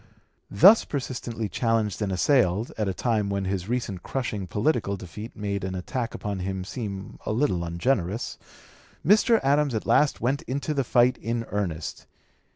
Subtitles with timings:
[0.49, 2.15] Thus persistently challenged and (p.
[2.15, 6.39] 218) assailed, at a time when his recent crushing political defeat made an attack upon
[6.39, 8.39] him seem a little ungenerous,
[9.05, 9.39] Mr.
[9.43, 12.07] Adams at last went into the fight in earnest.